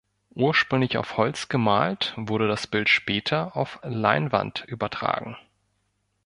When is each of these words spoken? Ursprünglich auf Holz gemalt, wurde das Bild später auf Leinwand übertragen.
Ursprünglich 0.33 0.97
auf 0.97 1.15
Holz 1.17 1.47
gemalt, 1.47 2.15
wurde 2.17 2.47
das 2.47 2.65
Bild 2.65 2.89
später 2.89 3.55
auf 3.55 3.79
Leinwand 3.83 4.65
übertragen. 4.65 5.37